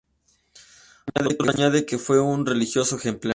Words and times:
Otro 1.13 1.47
añade 1.51 1.85
que 1.85 1.99
fue 1.99 2.19
"un 2.19 2.43
religioso 2.43 2.95
ejemplar". 2.95 3.29